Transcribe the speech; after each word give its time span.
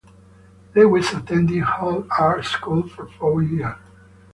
Lewis 0.73 1.13
attended 1.13 1.61
Hull 1.61 2.07
Art 2.17 2.43
School 2.45 2.87
for 2.87 3.07
four 3.07 3.43
years. 3.43 3.77